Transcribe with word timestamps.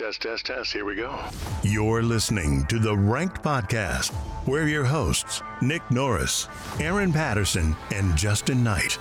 Test, 0.00 0.22
test, 0.22 0.46
test. 0.46 0.72
Here 0.72 0.86
we 0.86 0.94
go. 0.94 1.14
You're 1.62 2.02
listening 2.02 2.64
to 2.68 2.78
the 2.78 2.96
Ranked 2.96 3.42
Podcast, 3.42 4.14
where 4.46 4.66
your 4.66 4.82
hosts, 4.82 5.42
Nick 5.60 5.82
Norris, 5.90 6.48
Aaron 6.80 7.12
Patterson, 7.12 7.76
and 7.92 8.16
Justin 8.16 8.64
Knight, 8.64 8.98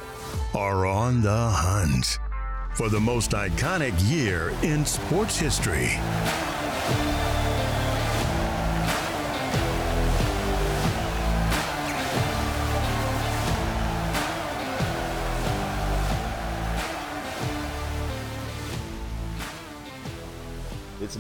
are 0.54 0.86
on 0.86 1.22
the 1.22 1.32
hunt 1.32 2.20
for 2.76 2.90
the 2.90 3.00
most 3.00 3.32
iconic 3.32 3.94
year 4.12 4.52
in 4.62 4.86
sports 4.86 5.40
history. 5.40 5.92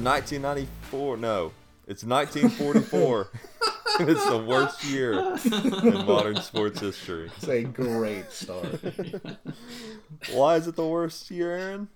1994. 0.04 1.18
No, 1.18 1.52
it's 1.88 2.04
1944. 2.04 3.30
it's 4.02 4.30
the 4.30 4.38
worst 4.38 4.84
year 4.86 5.36
in 5.44 6.06
modern 6.06 6.38
sports 6.42 6.80
history. 6.80 7.32
It's 7.38 7.48
a 7.48 7.64
great 7.64 8.32
start. 8.32 8.80
Why 10.34 10.56
is 10.56 10.68
it 10.68 10.76
the 10.76 10.88
worst 10.88 11.30
year, 11.32 11.52
Aaron? 11.52 11.88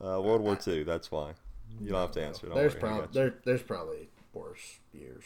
Uh, 0.00 0.20
World 0.20 0.40
War 0.40 0.58
II. 0.66 0.84
That's 0.84 1.10
why. 1.10 1.32
You 1.80 1.90
don't 1.90 2.00
have 2.00 2.12
to 2.12 2.22
answer. 2.24 2.46
Don't 2.46 2.54
there's 2.54 2.74
worry, 2.74 2.78
I 2.78 2.86
probably 2.86 3.00
got 3.00 3.14
you. 3.14 3.20
there, 3.20 3.34
there's 3.44 3.62
probably 3.62 4.08
worse 4.32 4.78
years. 4.92 5.24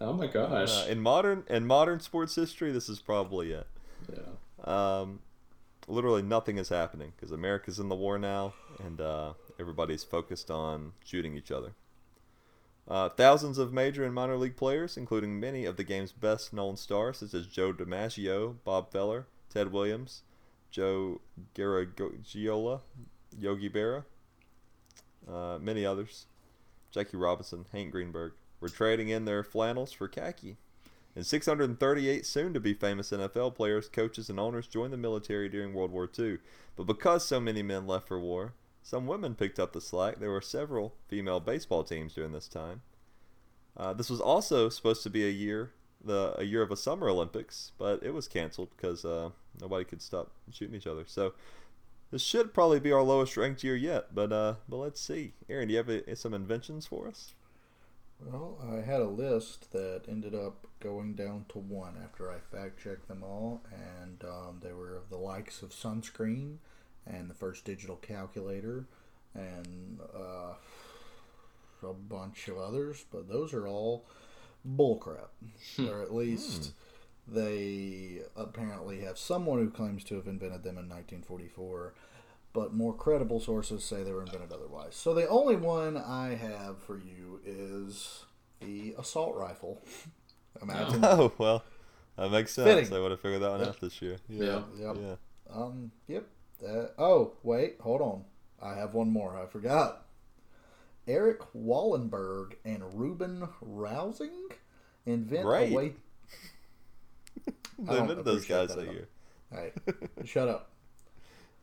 Oh 0.00 0.12
my 0.12 0.26
gosh. 0.26 0.70
Uh, 0.70 0.86
in 0.88 1.00
modern 1.00 1.44
in 1.48 1.66
modern 1.66 2.00
sports 2.00 2.34
history, 2.34 2.72
this 2.72 2.88
is 2.88 3.00
probably 3.00 3.52
it. 3.52 3.66
yeah. 4.12 4.20
Um, 4.64 5.20
literally 5.86 6.22
nothing 6.22 6.58
is 6.58 6.68
happening 6.68 7.12
because 7.16 7.32
America's 7.32 7.78
in 7.78 7.88
the 7.88 7.94
war 7.94 8.18
now, 8.18 8.54
and 8.84 9.00
uh, 9.00 9.32
everybody's 9.58 10.04
focused 10.04 10.50
on 10.50 10.92
shooting 11.04 11.36
each 11.36 11.50
other. 11.50 11.72
Uh, 12.86 13.08
thousands 13.10 13.58
of 13.58 13.72
major 13.72 14.04
and 14.04 14.14
minor 14.14 14.36
league 14.36 14.56
players, 14.56 14.96
including 14.96 15.38
many 15.38 15.66
of 15.66 15.76
the 15.76 15.84
game's 15.84 16.12
best 16.12 16.54
known 16.54 16.76
stars, 16.76 17.18
such 17.18 17.34
as 17.34 17.46
Joe 17.46 17.72
DiMaggio, 17.72 18.56
Bob 18.64 18.90
Feller, 18.90 19.26
Ted 19.50 19.72
Williams, 19.72 20.22
Joe 20.70 21.20
Garagiola, 21.54 22.80
Yogi 23.38 23.68
Berra, 23.68 24.04
uh, 25.30 25.58
many 25.60 25.84
others, 25.84 26.26
Jackie 26.90 27.18
Robinson, 27.18 27.66
Hank 27.72 27.90
Greenberg, 27.90 28.32
were 28.60 28.70
trading 28.70 29.10
in 29.10 29.26
their 29.26 29.42
flannels 29.42 29.92
for 29.92 30.08
khaki. 30.08 30.56
And 31.14 31.26
638 31.26 32.24
soon 32.24 32.54
to 32.54 32.60
be 32.60 32.74
famous 32.74 33.10
NFL 33.10 33.54
players, 33.54 33.88
coaches, 33.88 34.30
and 34.30 34.38
owners 34.38 34.66
joined 34.66 34.92
the 34.92 34.98
military 34.98 35.48
during 35.48 35.74
World 35.74 35.90
War 35.90 36.08
II. 36.18 36.38
But 36.76 36.84
because 36.84 37.24
so 37.24 37.40
many 37.40 37.62
men 37.62 37.86
left 37.86 38.08
for 38.08 38.20
war, 38.20 38.52
some 38.82 39.06
women 39.06 39.34
picked 39.34 39.58
up 39.58 39.72
the 39.72 39.80
slack. 39.80 40.18
There 40.18 40.30
were 40.30 40.40
several 40.40 40.94
female 41.08 41.40
baseball 41.40 41.84
teams 41.84 42.14
during 42.14 42.32
this 42.32 42.48
time. 42.48 42.82
Uh, 43.76 43.92
this 43.92 44.10
was 44.10 44.20
also 44.20 44.68
supposed 44.68 45.02
to 45.04 45.10
be 45.10 45.24
a 45.24 45.30
year, 45.30 45.72
the 46.04 46.34
a 46.38 46.44
year 46.44 46.62
of 46.62 46.70
a 46.70 46.76
Summer 46.76 47.08
Olympics, 47.08 47.72
but 47.78 48.02
it 48.02 48.12
was 48.12 48.26
canceled 48.26 48.70
because 48.76 49.04
uh, 49.04 49.30
nobody 49.60 49.84
could 49.84 50.02
stop 50.02 50.32
shooting 50.50 50.74
each 50.74 50.86
other. 50.86 51.04
So 51.06 51.34
this 52.10 52.22
should 52.22 52.54
probably 52.54 52.80
be 52.80 52.90
our 52.90 53.02
lowest 53.02 53.36
ranked 53.36 53.62
year 53.62 53.76
yet. 53.76 54.14
But 54.14 54.32
uh, 54.32 54.54
but 54.68 54.78
let's 54.78 55.00
see. 55.00 55.34
Aaron, 55.48 55.68
do 55.68 55.74
you 55.74 55.78
have 55.78 55.88
uh, 55.88 56.14
some 56.14 56.34
inventions 56.34 56.86
for 56.86 57.06
us? 57.06 57.34
Well, 58.20 58.58
I 58.68 58.80
had 58.80 59.00
a 59.00 59.08
list 59.08 59.70
that 59.72 60.02
ended 60.08 60.34
up 60.34 60.66
going 60.80 61.14
down 61.14 61.44
to 61.50 61.58
one 61.58 61.94
after 62.02 62.30
I 62.30 62.38
fact 62.38 62.82
checked 62.82 63.06
them 63.06 63.22
all, 63.22 63.62
and 63.72 64.24
um, 64.24 64.60
they 64.60 64.72
were 64.72 64.96
of 64.96 65.08
the 65.08 65.16
likes 65.16 65.62
of 65.62 65.70
sunscreen 65.70 66.56
and 67.08 67.28
the 67.30 67.34
first 67.34 67.64
digital 67.64 67.96
calculator 67.96 68.86
and 69.34 69.98
uh, 70.14 70.54
a 71.82 71.92
bunch 71.92 72.48
of 72.48 72.58
others, 72.58 73.04
but 73.10 73.28
those 73.28 73.52
are 73.54 73.66
all 73.66 74.06
bullcrap. 74.68 75.28
or 75.88 76.02
at 76.02 76.14
least 76.14 76.72
they 77.26 78.20
apparently 78.36 79.00
have 79.00 79.18
someone 79.18 79.58
who 79.58 79.70
claims 79.70 80.02
to 80.04 80.16
have 80.16 80.26
invented 80.26 80.62
them 80.62 80.78
in 80.78 80.88
1944 80.88 81.94
but 82.54 82.72
more 82.72 82.94
credible 82.94 83.38
sources 83.40 83.84
say 83.84 84.02
they 84.02 84.12
were 84.12 84.22
invented 84.22 84.50
otherwise. 84.52 84.94
So 84.96 85.14
the 85.14 85.28
only 85.28 85.54
one 85.56 85.96
I 85.96 86.34
have 86.34 86.78
for 86.82 86.96
you 86.96 87.40
is 87.44 88.24
the 88.60 88.94
assault 88.98 89.36
rifle. 89.36 89.80
Imagine. 90.62 91.04
Oh 91.04 91.30
well, 91.38 91.62
that 92.16 92.30
makes 92.30 92.52
sense. 92.54 92.66
Fitting. 92.68 92.90
They 92.90 93.00
would 93.00 93.10
have 93.12 93.20
figured 93.20 93.42
that 93.42 93.50
one 93.50 93.62
out 93.62 93.80
this 93.80 94.00
year. 94.02 94.16
Yeah. 94.28 94.62
Yep. 94.78 94.96
Yeah. 95.00 95.14
Um. 95.54 95.92
Yep. 96.08 96.26
That, 96.60 96.92
oh 96.98 97.34
wait, 97.42 97.76
hold 97.80 98.00
on. 98.00 98.24
I 98.60 98.74
have 98.74 98.94
one 98.94 99.10
more. 99.10 99.36
I 99.36 99.46
forgot. 99.46 100.06
Eric 101.06 101.40
Wallenberg 101.56 102.54
and 102.64 102.82
Ruben 102.98 103.48
Rausing 103.64 104.52
invent 105.06 105.44
Great. 105.44 105.72
a 105.72 105.74
way. 105.74 105.92
I 107.88 107.92
They 107.94 107.98
invented 107.98 108.24
those 108.24 108.44
guys 108.44 108.74
that 108.74 108.92
year. 108.92 109.08
All 109.52 109.58
right, 109.58 109.72
shut 110.24 110.48
up. 110.48 110.70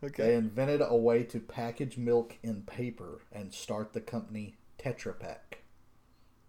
Okay. 0.04 0.24
They 0.24 0.36
invented 0.36 0.82
a 0.86 0.96
way 0.96 1.24
to 1.24 1.40
package 1.40 1.98
milk 1.98 2.36
in 2.44 2.62
paper 2.64 3.22
and 3.32 3.52
start 3.52 3.94
the 3.94 4.02
company 4.02 4.56
Tetra 4.78 5.18
Pak. 5.18 5.60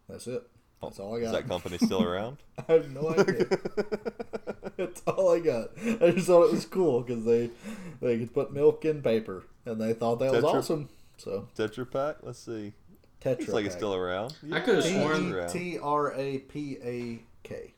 That's 0.08 0.26
it. 0.26 0.42
That's 0.82 0.98
all 1.00 1.16
I 1.16 1.20
Is 1.20 1.32
that 1.32 1.48
company 1.48 1.78
still 1.78 2.02
around? 2.02 2.36
I 2.68 2.72
have 2.72 2.90
no 2.90 3.10
idea. 3.18 3.46
That's 4.76 5.02
all 5.06 5.34
I 5.34 5.40
got. 5.40 5.70
I 5.78 6.10
just 6.10 6.26
thought 6.26 6.44
it 6.44 6.52
was 6.52 6.66
cool 6.66 7.00
because 7.02 7.24
they 7.24 7.50
they 8.00 8.18
could 8.18 8.34
put 8.34 8.52
milk 8.52 8.84
in 8.84 9.02
paper, 9.02 9.44
and 9.64 9.80
they 9.80 9.94
thought 9.94 10.18
that 10.20 10.32
was 10.32 10.44
awesome. 10.44 10.88
So 11.16 11.48
Tetra 11.56 11.90
Pak. 11.90 12.18
Let's 12.22 12.38
see. 12.38 12.74
Tetra 13.22 13.38
Looks 13.40 13.52
like 13.52 13.64
it's 13.66 13.74
still 13.74 13.94
around. 13.94 14.36
I 14.52 14.60
could've 14.60 14.84
sworn- 14.84 15.32
around. 15.32 15.48
T 15.48 15.78
R 15.78 16.12
A 16.14 16.38
P 16.38 16.76
A 16.84 17.22
K. 17.42 17.74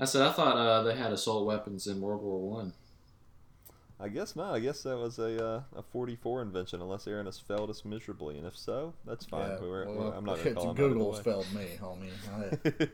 I 0.00 0.04
said 0.04 0.22
I 0.22 0.32
thought 0.32 0.56
uh, 0.56 0.82
they 0.82 0.96
had 0.96 1.12
assault 1.12 1.46
weapons 1.46 1.86
in 1.86 2.00
World 2.00 2.22
War 2.22 2.40
One. 2.40 2.72
I 4.02 4.08
guess 4.08 4.34
not. 4.34 4.52
I 4.52 4.58
guess 4.58 4.82
that 4.82 4.96
was 4.98 5.18
a 5.20 5.44
uh, 5.46 5.62
a 5.76 5.82
44 5.82 6.42
invention, 6.42 6.82
unless 6.82 7.06
Aaron 7.06 7.26
has 7.26 7.38
failed 7.38 7.70
us 7.70 7.84
miserably, 7.84 8.36
and 8.36 8.46
if 8.46 8.56
so, 8.56 8.94
that's 9.06 9.24
fine. 9.24 9.50
Yeah, 9.50 9.60
We're- 9.60 9.86
well, 9.86 10.12
I'm 10.12 10.24
not 10.24 10.42
going 10.42 10.48
to 10.54 10.54
call 10.54 10.70
him 10.70 10.76
Google's 10.76 11.20
failed 11.20 11.46
me, 11.54 11.78
homie. 11.80 12.10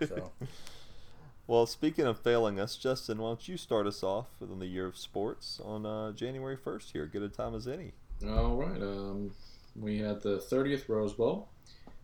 I, 0.03 0.07
so 0.07 0.31
Well, 1.49 1.65
speaking 1.65 2.05
of 2.05 2.19
failing 2.19 2.61
us, 2.61 2.77
Justin, 2.77 3.17
why 3.19 3.29
don't 3.31 3.49
you 3.49 3.57
start 3.57 3.87
us 3.87 4.03
off 4.03 4.27
within 4.39 4.59
the 4.59 4.67
year 4.67 4.87
of 4.87 4.99
sports 4.99 5.59
on 5.65 5.87
uh, 5.87 6.13
January 6.13 6.59
1st 6.59 6.93
here? 6.93 7.07
Good 7.07 7.23
a 7.23 7.31
time 7.31 7.55
as 7.55 7.67
any. 7.67 7.93
All 8.29 8.55
right. 8.57 8.83
Um, 8.83 9.31
we 9.75 9.99
had 9.99 10.21
the 10.21 10.37
30th 10.37 10.91
Rose 10.91 11.15
Bowl, 11.15 11.49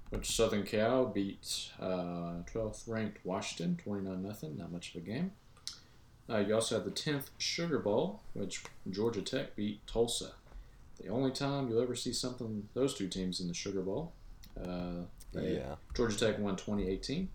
which 0.08 0.34
Southern 0.34 0.62
Cal 0.62 1.04
beat 1.04 1.68
uh, 1.78 2.40
12th 2.54 2.88
ranked 2.88 3.18
Washington 3.22 3.76
29 3.84 4.22
nothing. 4.22 4.56
Not 4.56 4.72
much 4.72 4.94
of 4.94 5.02
a 5.02 5.04
game. 5.04 5.32
Uh, 6.28 6.38
you 6.38 6.54
also 6.54 6.76
had 6.76 6.84
the 6.84 6.90
10th 6.90 7.30
Sugar 7.38 7.78
Bowl, 7.78 8.20
which 8.32 8.62
Georgia 8.90 9.20
Tech 9.22 9.54
beat 9.56 9.86
Tulsa. 9.86 10.32
The 11.00 11.08
only 11.08 11.30
time 11.32 11.68
you'll 11.68 11.82
ever 11.82 11.94
see 11.96 12.12
something 12.12 12.68
those 12.72 12.94
two 12.94 13.08
teams 13.08 13.40
in 13.40 13.48
the 13.48 13.54
Sugar 13.54 13.82
Bowl. 13.82 14.12
Uh, 14.58 15.02
they- 15.32 15.56
Yeah. 15.56 15.76
Georgia 15.94 16.16
Tech 16.18 16.38
won 16.38 16.56
2018. 16.56 17.28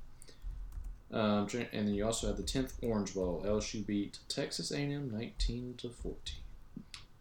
Um, 1.12 1.48
and 1.74 1.88
then 1.88 1.94
you 1.94 2.06
also 2.06 2.28
had 2.28 2.38
the 2.38 2.44
10th 2.44 2.74
Orange 2.84 3.14
Bowl. 3.16 3.44
LSU 3.46 3.86
beat 3.86 4.20
Texas 4.28 4.72
A&M 4.72 5.10
19 5.12 5.76
to 5.78 5.90
14. 5.90 6.36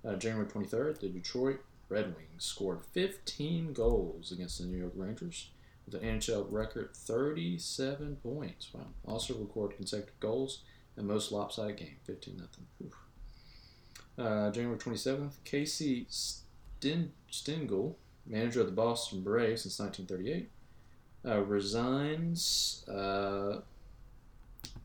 Uh, 0.05 0.15
January 0.17 0.47
23rd, 0.47 1.01
the 1.01 1.09
Detroit 1.09 1.61
Red 1.89 2.15
Wings 2.15 2.45
scored 2.45 2.84
15 2.93 3.73
goals 3.73 4.31
against 4.31 4.59
the 4.59 4.67
New 4.67 4.77
York 4.77 4.93
Rangers 4.95 5.51
with 5.87 5.95
an 5.95 6.03
NHL 6.03 6.47
record 6.51 6.95
37 6.95 8.17
points. 8.17 8.69
Wow. 8.75 8.87
Also 9.07 9.37
recorded 9.39 9.77
consecutive 9.77 10.21
goals 10.21 10.61
and 10.98 11.06
most 11.06 11.32
lopsided 11.32 11.76
game, 11.76 11.97
15 12.04 12.36
nothing. 12.36 12.92
Uh, 14.19 14.50
January 14.50 14.76
27th, 14.76 15.34
Casey 15.44 16.06
Sten- 16.09 17.12
Stengel, 17.31 17.97
manager 18.26 18.60
of 18.60 18.66
the 18.66 18.72
Boston 18.72 19.22
Braves 19.22 19.62
since 19.62 19.78
1938, 19.78 20.50
uh, 21.24 21.41
resigns. 21.42 22.84
Uh, 22.89 23.60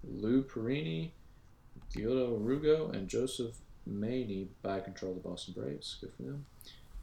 Lou 0.04 0.44
Perini, 0.44 1.14
Guido 1.96 2.38
Rugo, 2.38 2.94
and 2.94 3.08
Joseph 3.08 3.56
Maney 3.86 4.50
by 4.62 4.80
control 4.80 5.12
of 5.12 5.24
the 5.24 5.30
Boston 5.30 5.54
Braves. 5.58 5.98
Good 6.00 6.12
for 6.16 6.24
them. 6.24 6.46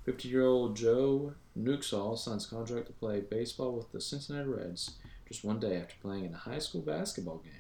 50 0.05 0.29
year 0.29 0.45
old 0.45 0.77
Joe 0.77 1.35
Nuxhall 1.59 2.19
signs 2.19 2.47
contract 2.47 2.87
to 2.87 2.93
play 2.95 3.21
baseball 3.21 3.73
with 3.73 3.93
the 3.93 4.01
Cincinnati 4.01 4.49
Reds 4.49 4.93
just 5.29 5.45
one 5.45 5.61
day 5.61 5.77
after 5.77 5.95
playing 6.01 6.25
in 6.25 6.35
a 6.35 6.39
high 6.39 6.59
school 6.59 6.81
basketball 6.81 7.39
game. 7.39 7.60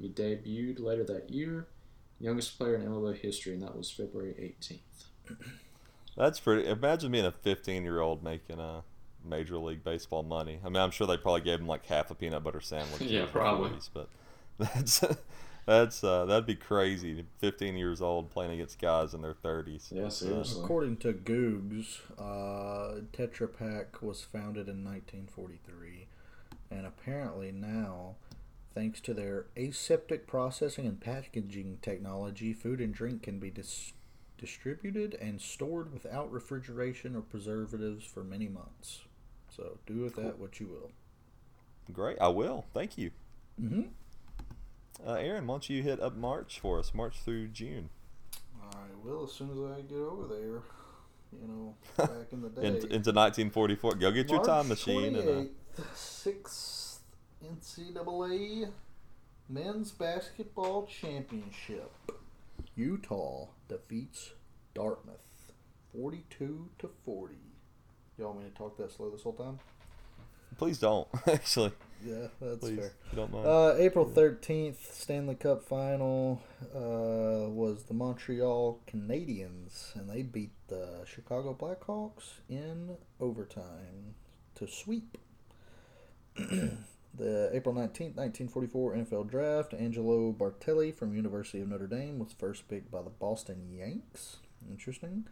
He 0.00 0.08
debuted 0.08 0.80
later 0.80 1.04
that 1.04 1.30
year, 1.30 1.66
youngest 2.20 2.58
player 2.58 2.76
in 2.76 2.82
MLB 2.82 3.18
history, 3.18 3.54
and 3.54 3.62
that 3.62 3.76
was 3.76 3.90
February 3.90 4.54
18th. 4.60 5.36
That's 6.16 6.40
pretty. 6.40 6.68
Imagine 6.68 7.12
being 7.12 7.26
a 7.26 7.32
15 7.32 7.82
year 7.82 8.00
old 8.00 8.22
making 8.22 8.58
a 8.58 8.82
Major 9.24 9.58
League 9.58 9.84
Baseball 9.84 10.22
money. 10.22 10.60
I 10.64 10.68
mean, 10.68 10.76
I'm 10.76 10.90
sure 10.90 11.06
they 11.06 11.16
probably 11.16 11.42
gave 11.42 11.60
him 11.60 11.66
like 11.66 11.86
half 11.86 12.10
a 12.10 12.14
peanut 12.14 12.42
butter 12.44 12.60
sandwich. 12.60 13.00
Yeah, 13.10 13.26
probably. 13.30 13.70
Louis, 13.70 13.90
But 13.92 14.08
that's 14.58 15.02
That's 15.66 16.04
uh, 16.04 16.26
that'd 16.26 16.46
be 16.46 16.54
crazy. 16.54 17.24
15 17.38 17.76
years 17.76 18.00
old 18.00 18.30
playing 18.30 18.52
against 18.52 18.78
guys 18.80 19.14
in 19.14 19.20
their 19.22 19.34
30s. 19.34 19.90
Yeah, 19.90 20.08
seriously. 20.08 20.62
According 20.62 20.98
to 20.98 21.12
Googs, 21.12 21.98
uh, 22.16 23.00
Tetra 23.12 23.48
Pak 23.52 24.00
was 24.00 24.22
founded 24.22 24.68
in 24.68 24.84
1943, 24.84 26.06
and 26.70 26.86
apparently 26.86 27.50
now, 27.50 28.14
thanks 28.76 29.00
to 29.00 29.14
their 29.14 29.46
aseptic 29.56 30.26
processing 30.26 30.84
and 30.84 31.00
packaging 31.00 31.78
technology, 31.80 32.52
food 32.52 32.78
and 32.78 32.92
drink 32.92 33.22
can 33.22 33.38
be 33.38 33.48
dis- 33.48 33.94
distributed 34.36 35.14
and 35.14 35.40
stored 35.40 35.94
without 35.94 36.30
refrigeration 36.30 37.16
or 37.16 37.22
preservatives 37.22 38.04
for 38.04 38.22
many 38.22 38.48
months. 38.48 39.00
So 39.48 39.78
do 39.86 40.02
with 40.02 40.16
that 40.16 40.38
what 40.38 40.60
you 40.60 40.66
will. 40.66 40.90
Great, 41.90 42.18
I 42.20 42.28
will. 42.28 42.66
Thank 42.74 42.98
you. 42.98 43.12
Mm-hmm. 43.58 43.82
Uh, 45.06 45.14
Aaron, 45.14 45.46
why 45.46 45.54
don't 45.54 45.70
you 45.70 45.82
hit 45.82 45.98
up 45.98 46.14
March 46.14 46.60
for 46.60 46.78
us? 46.78 46.92
March 46.92 47.16
through 47.24 47.48
June. 47.48 47.88
I 48.62 48.76
will 49.02 49.24
as 49.24 49.32
soon 49.32 49.52
as 49.52 49.58
I 49.58 49.80
get 49.80 49.98
over 49.98 50.26
there. 50.26 50.60
You 51.32 51.48
know, 51.48 51.74
back 51.96 52.30
in 52.30 52.42
the 52.42 52.50
day. 52.50 52.66
In, 52.66 52.74
into 52.74 53.12
1944. 53.12 53.94
Go 53.94 54.10
get 54.10 54.28
your 54.28 54.44
time 54.44 54.68
March 54.68 54.86
machine. 54.86 55.16
And, 55.16 55.28
uh, 55.28 55.32
28th, 55.80 55.94
sixth 55.94 56.85
NCAA 57.44 58.70
Men's 59.48 59.92
Basketball 59.92 60.86
Championship. 60.86 61.92
Utah 62.74 63.46
defeats 63.68 64.32
Dartmouth, 64.74 65.52
forty-two 65.92 66.68
to 66.78 66.90
forty. 67.04 67.34
Y'all 68.18 68.28
want 68.32 68.44
me 68.44 68.50
to 68.50 68.56
talk 68.56 68.76
that 68.78 68.92
slow 68.92 69.10
this 69.10 69.22
whole 69.22 69.32
time? 69.34 69.58
please 70.58 70.78
don't, 70.78 71.06
actually. 71.26 71.72
Yeah, 72.04 72.26
that's 72.40 72.58
Please, 72.60 72.78
fair. 72.78 72.92
don't 73.14 73.32
mind. 73.32 73.46
Uh, 73.46 73.74
April 73.78 74.04
thirteenth, 74.04 74.92
Stanley 74.94 75.34
Cup 75.34 75.62
final 75.62 76.42
uh, 76.74 77.48
was 77.48 77.84
the 77.84 77.94
Montreal 77.94 78.80
Canadiens, 78.86 79.94
and 79.96 80.08
they 80.10 80.22
beat 80.22 80.52
the 80.68 81.04
Chicago 81.06 81.54
Blackhawks 81.54 82.40
in 82.48 82.96
overtime 83.20 84.14
to 84.56 84.66
sweep. 84.68 85.16
the 87.16 87.50
April 87.52 87.74
nineteenth, 87.74 88.16
nineteen 88.16 88.48
forty-four 88.48 88.94
NFL 88.94 89.28
Draft, 89.30 89.74
Angelo 89.74 90.32
Bertelli 90.32 90.94
from 90.94 91.14
University 91.14 91.60
of 91.60 91.68
Notre 91.68 91.86
Dame 91.86 92.18
was 92.18 92.32
first 92.32 92.68
picked 92.68 92.90
by 92.90 93.02
the 93.02 93.10
Boston 93.10 93.68
Yanks. 93.70 94.38
Interesting. 94.70 95.26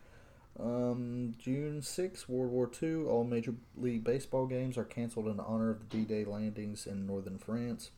Um, 0.59 1.35
June 1.37 1.83
6, 1.83 2.29
World 2.29 2.53
War 2.53 2.71
II. 2.81 3.07
All 3.07 3.25
Major 3.25 3.55
League 3.77 4.05
Baseball 4.05 4.47
games 4.47 4.79
are 4.79 4.85
canceled 4.85 5.27
in 5.27 5.41
honor 5.41 5.71
of 5.71 5.81
the 5.81 5.87
D 5.87 6.05
Day 6.05 6.25
landings 6.25 6.87
in 6.87 7.07
northern 7.07 7.39
France. 7.39 7.91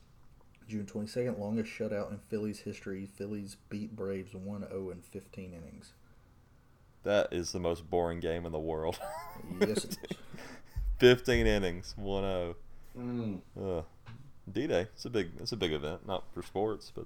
June 0.67 0.85
22nd, 0.85 1.37
longest 1.39 1.71
shutout 1.71 2.11
in 2.11 2.17
Phillies 2.17 2.61
history. 2.61 3.05
Phillies 3.05 3.57
beat 3.69 3.95
Braves 3.95 4.33
1 4.33 4.67
0 4.67 4.89
in 4.89 5.01
15 5.01 5.53
innings. 5.53 5.93
that 7.03 7.31
is 7.31 7.51
the 7.51 7.59
most 7.59 7.89
boring 7.89 8.19
game 8.19 8.45
in 8.45 8.51
the 8.51 8.59
world. 8.59 8.99
Yes, 9.61 9.85
it 9.85 9.85
is. 9.85 9.97
15 10.99 11.45
innings, 11.47 11.93
1 11.95 12.23
0. 12.23 12.55
Mm. 12.97 13.39
Ugh. 13.61 13.83
D 14.51 14.67
Day. 14.67 14.81
It's 14.93 15.05
a 15.05 15.09
big. 15.09 15.31
It's 15.39 15.51
a 15.51 15.57
big 15.57 15.73
event, 15.73 16.07
not 16.07 16.23
for 16.33 16.41
sports, 16.41 16.91
but 16.95 17.05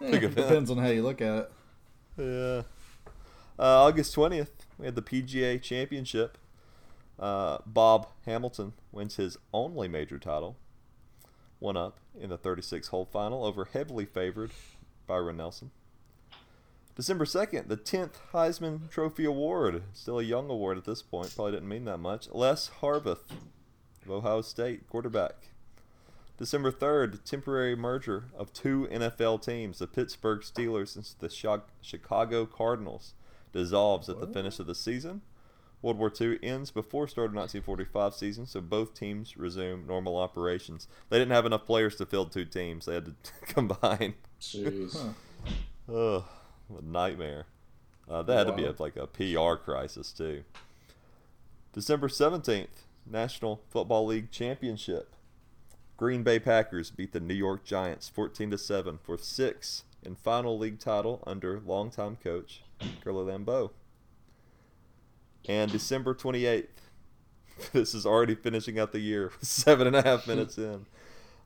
Big 0.00 0.22
event. 0.22 0.36
depends 0.36 0.70
on 0.70 0.78
how 0.78 0.88
you 0.88 1.02
look 1.02 1.20
at 1.20 1.36
it. 1.38 1.52
yeah. 2.18 2.62
Uh, 3.58 3.84
August 3.84 4.14
twentieth, 4.14 4.66
we 4.78 4.86
had 4.86 4.94
the 4.94 5.02
PGA 5.02 5.60
Championship. 5.60 6.38
Uh, 7.18 7.58
Bob 7.66 8.08
Hamilton 8.24 8.72
wins 8.92 9.16
his 9.16 9.36
only 9.52 9.88
major 9.88 10.18
title, 10.18 10.56
one 11.58 11.76
up 11.76 11.98
in 12.18 12.30
the 12.30 12.38
36-hole 12.38 13.04
final 13.12 13.44
over 13.44 13.66
heavily 13.66 14.06
favored 14.06 14.50
Byron 15.06 15.36
Nelson. 15.36 15.70
December 16.96 17.26
2nd, 17.26 17.68
the 17.68 17.76
10th 17.76 18.14
Heisman 18.32 18.88
Trophy 18.90 19.26
Award. 19.26 19.82
Still 19.92 20.18
a 20.18 20.22
young 20.22 20.48
award 20.48 20.78
at 20.78 20.84
this 20.86 21.02
point. 21.02 21.34
Probably 21.36 21.52
didn't 21.52 21.68
mean 21.68 21.84
that 21.84 21.98
much. 21.98 22.28
Les 22.32 22.70
Horvath 22.80 23.20
of 24.10 24.24
Ohio 24.24 24.42
State, 24.42 24.88
quarterback. 24.88 25.48
December 26.38 26.72
3rd, 26.72 27.22
temporary 27.24 27.76
merger 27.76 28.24
of 28.34 28.52
two 28.52 28.88
NFL 28.90 29.44
teams, 29.44 29.78
the 29.78 29.86
Pittsburgh 29.86 30.40
Steelers 30.40 30.96
and 30.96 31.06
the 31.18 31.60
Chicago 31.82 32.46
Cardinals, 32.46 33.14
dissolves 33.52 34.08
at 34.08 34.20
the 34.20 34.26
finish 34.26 34.58
of 34.58 34.66
the 34.66 34.74
season. 34.74 35.20
World 35.82 35.98
War 35.98 36.12
II 36.18 36.38
ends 36.42 36.70
before 36.70 37.08
start 37.08 37.30
of 37.30 37.34
1945 37.34 38.14
season, 38.14 38.46
so 38.46 38.60
both 38.60 38.94
teams 38.94 39.36
resume 39.36 39.86
normal 39.86 40.16
operations. 40.16 40.88
They 41.08 41.18
didn't 41.18 41.32
have 41.32 41.46
enough 41.46 41.64
players 41.64 41.96
to 41.96 42.06
field 42.06 42.32
two 42.32 42.44
teams. 42.44 42.86
They 42.86 42.94
had 42.94 43.06
to 43.06 43.14
combine. 43.46 44.14
Jeez. 44.40 44.96
Huh. 45.88 45.94
Ugh, 45.94 46.24
a 46.78 46.82
nightmare. 46.82 47.46
Uh, 48.08 48.22
that 48.22 48.38
had 48.38 48.46
to 48.46 48.52
be 48.52 48.64
a, 48.64 48.74
like 48.78 48.96
a 48.96 49.06
PR 49.06 49.54
crisis 49.62 50.12
too. 50.12 50.42
December 51.72 52.08
seventeenth, 52.08 52.84
National 53.10 53.62
Football 53.70 54.06
League 54.06 54.30
Championship. 54.30 55.14
Green 55.96 56.22
Bay 56.22 56.38
Packers 56.38 56.90
beat 56.90 57.12
the 57.12 57.20
New 57.20 57.34
York 57.34 57.64
Giants 57.64 58.08
fourteen 58.08 58.50
to 58.50 58.58
seven 58.58 58.98
for 59.02 59.18
sixth 59.18 59.84
and 60.04 60.18
final 60.18 60.58
league 60.58 60.78
title 60.78 61.22
under 61.26 61.60
longtime 61.60 62.16
coach 62.16 62.62
Curly 63.04 63.32
Lambeau. 63.32 63.70
And 65.48 65.70
December 65.70 66.14
twenty 66.14 66.46
eighth, 66.46 66.90
this 67.72 67.94
is 67.94 68.06
already 68.06 68.34
finishing 68.34 68.78
out 68.78 68.92
the 68.92 69.00
year, 69.00 69.32
seven 69.40 69.86
and 69.86 69.96
a 69.96 70.02
half 70.02 70.26
minutes 70.26 70.56
in. 70.56 70.86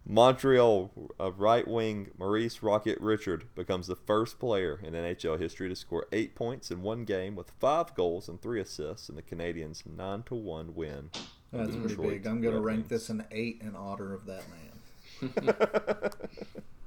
Montreal 0.06 0.90
uh, 1.18 1.32
right 1.32 1.66
wing 1.66 2.10
Maurice 2.18 2.62
Rocket 2.62 3.00
Richard 3.00 3.46
becomes 3.54 3.86
the 3.86 3.96
first 3.96 4.38
player 4.38 4.78
in 4.82 4.92
NHL 4.92 5.40
history 5.40 5.68
to 5.70 5.74
score 5.74 6.06
eight 6.12 6.34
points 6.34 6.70
in 6.70 6.82
one 6.82 7.04
game 7.04 7.34
with 7.34 7.50
five 7.58 7.94
goals 7.94 8.28
and 8.28 8.40
three 8.40 8.60
assists 8.60 9.08
in 9.08 9.16
the 9.16 9.22
Canadiens' 9.22 9.86
nine 9.86 10.22
to 10.24 10.34
one 10.34 10.74
win. 10.74 11.10
That's 11.54 11.70
The 11.70 11.76
pretty 11.78 11.94
Detroit 11.94 12.10
big. 12.10 12.26
I'm 12.26 12.40
going 12.40 12.54
to 12.54 12.60
rank 12.60 12.88
this 12.88 13.08
an 13.10 13.24
8 13.30 13.60
in 13.62 13.76
honor 13.76 14.12
of 14.12 14.26
that 14.26 14.42
man. 14.50 15.54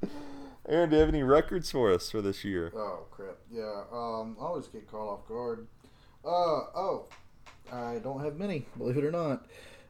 Aaron, 0.69 0.90
do 0.90 0.98
you 0.98 1.00
have 1.00 1.10
any 1.10 1.24
records 1.24 1.72
for 1.72 1.94
us 1.94 2.12
for 2.12 2.22
this 2.22 2.44
year? 2.44 2.74
Oh 2.75 3.06
crap! 3.10 3.38
Yeah, 3.50 3.84
um, 3.92 4.36
I 4.40 4.44
always 4.44 4.68
get 4.68 4.92
caught 4.92 5.14
off 5.14 5.28
guard. 5.28 5.66
Uh 6.25 6.28
oh, 6.75 7.06
I 7.72 8.00
don't 8.04 8.19
have 8.22 8.38
many, 8.38 8.66
believe 8.78 8.98
it 8.98 9.06
or 9.06 9.12
not. 9.12 9.46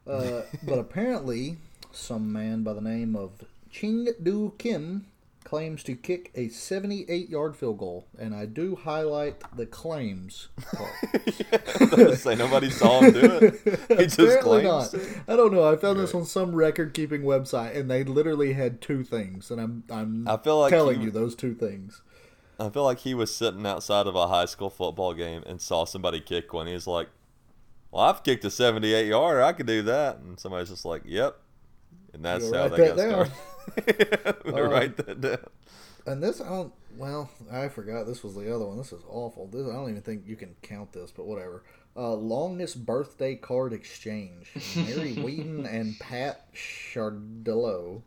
Uh, 0.05 0.43
but 0.63 0.77
apparently, 0.77 1.57
some 1.91 2.31
man 2.31 2.61
by 2.61 2.73
the 2.73 2.81
name 2.81 3.15
of 3.15 3.43
Ching 3.71 4.07
Du 4.21 4.53
Kim 4.59 5.07
claims 5.47 5.81
to 5.83 5.95
kick 5.95 6.29
a 6.35 6.47
78-yard 6.49 7.55
field 7.55 7.77
goal, 7.77 8.05
and 8.19 8.35
I 8.35 8.45
do 8.45 8.75
highlight 8.75 9.41
the 9.55 9.65
claims. 9.65 10.49
part. 10.75 10.91
Say 12.17 12.35
nobody 12.35 12.69
saw 12.69 12.99
him 12.99 13.13
do 13.13 13.19
it. 13.21 13.53
He 13.87 13.95
just 14.07 14.19
Apparently 14.19 14.61
claims. 14.63 14.93
not. 14.93 15.03
I 15.27 15.35
don't 15.37 15.53
know. 15.53 15.63
I 15.71 15.77
found 15.77 15.99
this 15.99 16.13
on 16.13 16.25
some 16.25 16.53
record-keeping 16.53 17.21
website, 17.21 17.77
and 17.77 17.89
they 17.89 18.03
literally 18.03 18.53
had 18.53 18.81
two 18.81 19.03
things, 19.05 19.49
and 19.49 19.61
I'm 19.61 19.83
I'm 19.89 20.27
I 20.27 20.35
feel 20.35 20.59
like 20.59 20.71
telling 20.71 20.99
he- 20.99 21.05
you 21.05 21.11
those 21.11 21.33
two 21.35 21.53
things. 21.55 22.01
I 22.59 22.69
feel 22.69 22.83
like 22.83 22.99
he 22.99 23.13
was 23.13 23.33
sitting 23.33 23.65
outside 23.65 24.07
of 24.07 24.15
a 24.15 24.27
high 24.27 24.45
school 24.45 24.69
football 24.69 25.13
game 25.13 25.43
and 25.45 25.61
saw 25.61 25.85
somebody 25.85 26.19
kick 26.19 26.51
one. 26.53 26.67
He's 26.67 26.87
like, 26.87 27.07
"Well, 27.91 28.03
I've 28.03 28.23
kicked 28.23 28.43
a 28.45 28.49
78 28.49 29.07
yarder. 29.07 29.43
I 29.43 29.53
could 29.53 29.67
do 29.67 29.81
that." 29.83 30.17
And 30.17 30.39
somebody's 30.39 30.69
just 30.69 30.83
like, 30.83 31.03
"Yep." 31.05 31.37
And 32.13 32.25
that's 32.25 32.43
You'll 32.45 32.53
how 32.55 32.67
write 32.67 32.71
they 32.77 32.87
got 32.87 32.97
started. 32.99 33.33
Um, 34.45 34.53
write 34.55 34.97
that 34.97 35.21
down. 35.21 35.37
And 36.05 36.23
this, 36.23 36.39
I 36.41 36.47
don't. 36.49 36.73
Well, 36.97 37.29
I 37.51 37.67
forgot 37.67 38.05
this 38.07 38.23
was 38.23 38.33
the 38.35 38.53
other 38.53 38.65
one. 38.65 38.77
This 38.77 38.91
is 38.93 39.03
awful. 39.09 39.47
This 39.47 39.67
I 39.67 39.73
don't 39.73 39.89
even 39.89 40.01
think 40.01 40.23
you 40.25 40.35
can 40.35 40.55
count 40.61 40.93
this, 40.93 41.11
but 41.11 41.25
whatever. 41.27 41.63
Uh, 41.95 42.13
longest 42.13 42.85
birthday 42.85 43.35
card 43.35 43.73
exchange. 43.73 44.51
Mary 44.75 45.13
Wheaton 45.21 45.65
and 45.65 45.99
Pat 45.99 46.47
Chardello 46.53 48.03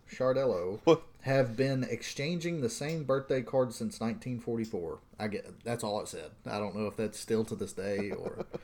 What? 0.85 1.03
have 1.23 1.57
been 1.57 1.85
exchanging 1.85 2.61
the 2.61 2.71
same 2.71 3.05
birthday 3.05 3.43
card 3.43 3.73
since 3.75 4.01
1944. 4.01 4.99
I 5.19 5.29
get 5.29 5.65
that's 5.65 5.85
all 5.85 6.01
it 6.01 6.09
said. 6.09 6.31
I 6.47 6.59
don't 6.59 6.75
know 6.77 6.87
if 6.87 6.97
that's 6.97 7.19
still 7.19 7.45
to 7.45 7.55
this 7.55 7.73
day 7.73 8.11
or. 8.13 8.47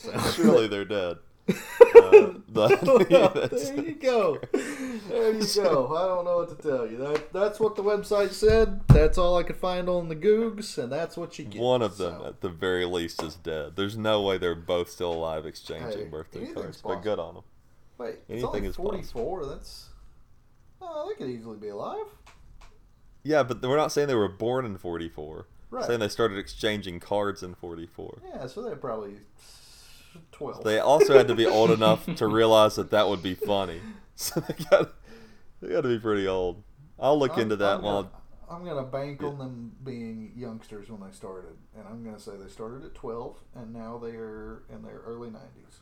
So. 0.00 0.16
Surely 0.30 0.68
they're 0.68 0.84
dead. 0.84 1.16
Uh, 1.48 2.32
but- 2.48 2.80
there 3.50 3.80
you 3.84 3.94
go. 3.94 4.38
There 5.08 5.32
you 5.32 5.46
go. 5.54 5.96
I 5.96 6.06
don't 6.06 6.24
know 6.24 6.38
what 6.38 6.48
to 6.60 6.68
tell 6.68 6.86
you. 6.90 6.96
That, 6.98 7.32
that's 7.32 7.58
what 7.60 7.76
the 7.76 7.82
website 7.82 8.30
said. 8.32 8.80
That's 8.88 9.16
all 9.18 9.36
I 9.36 9.42
could 9.42 9.56
find 9.56 9.88
on 9.88 10.08
the 10.08 10.16
Googs, 10.16 10.76
and 10.78 10.90
that's 10.92 11.16
what 11.16 11.38
you 11.38 11.44
get. 11.46 11.60
One 11.60 11.82
of 11.82 11.96
them, 11.98 12.18
So, 12.20 12.26
at 12.26 12.40
the 12.40 12.48
very 12.50 12.84
least, 12.84 13.22
is 13.22 13.34
dead. 13.36 13.76
There's 13.76 13.96
no 13.96 14.22
way 14.22 14.38
they're 14.38 14.54
both 14.54 14.90
still 14.90 15.12
alive 15.12 15.46
exchanging 15.46 15.98
Hey, 16.00 16.08
birthday 16.08 16.46
cards. 16.52 16.80
But 16.82 16.88
possible. 16.88 17.02
good 17.02 17.18
on 17.18 17.34
them. 17.34 17.44
wait, 17.98 18.16
it's 18.28 18.42
anything 18.44 18.46
only 18.46 18.68
is 18.68 18.76
44. 18.76 19.46
That's. 19.46 19.84
Oh, 20.82 21.08
they 21.08 21.14
could 21.16 21.30
easily 21.30 21.56
be 21.58 21.68
alive. 21.68 22.06
Yeah, 23.24 23.42
but 23.42 23.60
we're 23.62 23.76
not 23.76 23.92
saying 23.92 24.08
they 24.08 24.14
were 24.14 24.28
born 24.28 24.64
in 24.64 24.78
44. 24.78 25.46
Right. 25.70 25.84
Saying 25.84 26.00
they 26.00 26.08
started 26.08 26.38
exchanging 26.38 26.98
cards 27.00 27.42
in 27.42 27.54
44. 27.54 28.20
Yeah, 28.26 28.46
so 28.46 28.62
they're 28.62 28.76
probably 28.76 29.16
12. 30.32 30.64
They 30.64 30.78
also 30.78 31.16
had 31.16 31.28
to 31.28 31.34
be 31.34 31.46
old 31.46 31.70
enough 31.70 32.06
to 32.16 32.26
realize 32.26 32.76
that 32.76 32.90
that 32.90 33.08
would 33.08 33.22
be 33.22 33.34
funny. 33.34 33.80
So 34.20 34.40
they 34.40 34.54
got 34.68 34.94
they 35.60 35.68
got 35.68 35.82
to 35.82 35.88
be 35.88 35.98
pretty 36.00 36.26
old. 36.26 36.64
I'll 36.98 37.16
look 37.16 37.32
I'm- 37.32 37.40
into 37.42 37.54
that 37.56 37.76
I'm 37.76 37.82
while 37.82 38.02
gonna, 38.02 38.14
I'm 38.50 38.64
gonna 38.64 38.82
bank 38.88 39.22
on 39.22 39.38
them 39.38 39.76
being 39.84 40.32
youngsters 40.34 40.90
when 40.90 41.00
they 41.00 41.14
started, 41.14 41.56
and 41.76 41.86
I'm 41.88 42.02
gonna 42.02 42.18
say 42.18 42.32
they 42.36 42.48
started 42.48 42.84
at 42.84 42.96
12, 42.96 43.36
and 43.54 43.72
now 43.72 43.96
they 43.96 44.16
are 44.16 44.64
in 44.72 44.82
their 44.82 45.02
early 45.06 45.28
90s. 45.28 45.78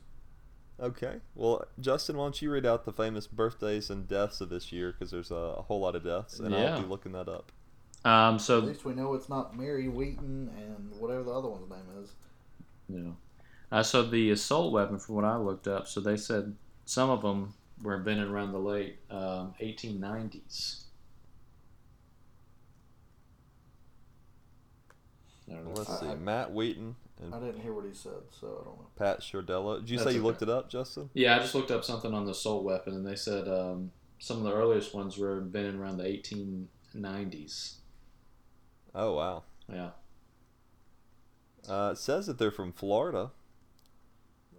Okay. 0.79 1.21
Well, 1.35 1.65
Justin, 1.81 2.19
why 2.19 2.25
don't 2.27 2.43
you 2.43 2.51
read 2.51 2.67
out 2.67 2.85
the 2.85 2.93
famous 2.93 3.27
birthdays 3.27 3.89
and 3.89 4.07
deaths 4.07 4.43
of 4.43 4.51
this 4.51 4.71
year? 4.71 4.93
Because 4.93 5.11
there's 5.11 5.31
a, 5.31 5.35
a 5.35 5.63
whole 5.63 5.81
lot 5.81 5.97
of 5.97 6.05
deaths, 6.05 6.39
and 6.39 6.53
Yeah. 6.53 6.75
I'll 6.77 6.83
be 6.83 6.87
looking 6.89 7.13
that 7.13 7.29
up. 7.31 7.53
Um, 8.05 8.35
At 8.35 8.41
so 8.43 8.59
least 8.59 8.85
we 8.85 8.93
know 8.93 9.15
it's 9.15 9.31
not 9.31 9.57
Mary 9.57 9.89
Wheaton 9.89 10.51
and 10.59 11.01
whatever 11.01 11.23
the 11.23 11.33
other 11.33 11.49
one's 11.49 11.71
name 11.71 12.03
is. 12.03 12.13
Yeah. 12.89 13.13
Uh, 13.71 13.83
so 13.83 14.03
the 14.03 14.31
assault 14.31 14.73
weapon, 14.73 14.99
from 14.99 15.17
what 15.17 15.25
I 15.25 15.37
looked 15.37 15.67
up, 15.67 15.89
so 15.89 16.01
they 16.01 16.17
said 16.17 16.55
some 16.85 17.11
of 17.11 17.23
them 17.23 17.55
were 17.83 17.97
invented 17.97 18.29
around 18.29 18.53
the 18.53 18.59
late 18.59 18.99
um, 19.11 19.55
1890s. 19.61 20.85
I 25.51 25.55
don't 25.55 25.65
know. 25.65 25.73
Let's 25.75 25.91
I- 25.91 26.01
see. 26.01 26.07
I- 26.09 26.15
Matt 26.15 26.53
Wheaton 26.53 26.97
I 27.33 27.39
didn't 27.39 27.61
hear 27.61 27.73
what 27.73 27.87
he 27.87 27.95
said, 27.95 28.13
so 28.31 28.47
I 28.61 28.65
don't 28.65 28.77
know. 28.79 28.87
Pat 28.99 29.21
Shardello. 29.21 29.81
Did 29.81 29.89
you 29.91 29.97
That's 29.97 30.11
say 30.11 30.15
you 30.15 30.21
okay. 30.21 30.27
looked 30.27 30.43
it 30.43 30.51
up, 30.51 30.69
Justin? 30.69 31.09
Yeah, 31.15 31.37
I 31.37 31.39
just 31.39 31.55
looked 31.55 31.71
up 31.71 31.83
something 31.83 32.13
on 32.13 32.27
the 32.27 32.33
assault 32.33 32.63
weapon, 32.63 32.93
and 32.95 33.07
they 33.07 33.17
said 33.17 33.49
um, 33.49 33.91
some 34.19 34.37
of 34.39 34.43
the 34.45 34.53
earliest 34.53 34.95
ones 34.95 35.17
were 35.17 35.39
invented 35.39 35.77
around 35.77 35.97
the 35.97 36.05
1890s. 36.05 37.77
Oh 38.95 39.15
wow. 39.15 39.45
Yeah. 39.73 39.91
Uh, 41.69 41.91
it 41.93 41.99
says 41.99 42.27
that 42.27 42.39
they're 42.39 42.51
from 42.51 42.73
Florida. 42.73 43.31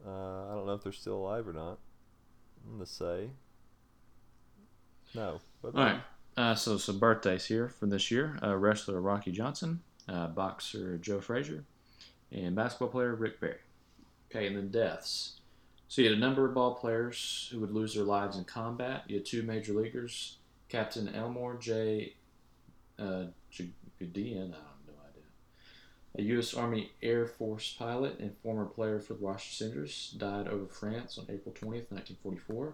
Uh, 0.07 0.51
I 0.51 0.55
don't 0.55 0.65
know 0.65 0.73
if 0.73 0.83
they're 0.83 0.93
still 0.93 1.17
alive 1.17 1.47
or 1.47 1.53
not. 1.53 1.79
I'm 2.65 2.73
gonna 2.73 2.85
say 2.85 3.29
no. 5.13 5.39
All 5.63 5.71
right. 5.71 6.01
Uh, 6.35 6.55
so 6.55 6.77
some 6.77 6.99
birthdays 6.99 7.45
here 7.45 7.67
for 7.69 7.87
this 7.87 8.11
year: 8.11 8.37
uh, 8.43 8.55
wrestler 8.55 9.01
Rocky 9.01 9.31
Johnson, 9.31 9.81
uh, 10.07 10.27
boxer 10.27 10.97
Joe 10.97 11.19
Frazier, 11.19 11.63
and 12.31 12.55
basketball 12.55 12.89
player 12.89 13.15
Rick 13.15 13.39
Barry. 13.39 13.57
Okay, 14.29 14.47
and 14.47 14.55
then 14.55 14.69
deaths. 14.69 15.39
So 15.87 16.01
you 16.01 16.09
had 16.09 16.17
a 16.17 16.21
number 16.21 16.45
of 16.45 16.53
ball 16.53 16.75
players 16.75 17.47
who 17.51 17.59
would 17.61 17.71
lose 17.71 17.95
their 17.95 18.03
lives 18.03 18.37
in 18.37 18.43
combat. 18.43 19.03
You 19.07 19.17
had 19.17 19.25
two 19.25 19.41
major 19.43 19.73
leaguers, 19.73 20.37
Captain 20.69 21.13
Elmore 21.13 21.55
J. 21.55 22.13
Uh, 22.99 23.25
I. 24.01 24.53
A 26.17 26.21
U.S. 26.23 26.55
Army 26.55 26.91
Air 27.03 27.27
Force 27.27 27.75
pilot 27.77 28.17
and 28.19 28.35
former 28.41 28.65
player 28.65 28.99
for 28.99 29.13
the 29.13 29.23
Washington 29.23 29.75
Senators 29.75 30.15
died 30.17 30.47
over 30.47 30.65
France 30.65 31.19
on 31.19 31.25
April 31.29 31.53
20th, 31.53 31.91
1944. 31.91 32.73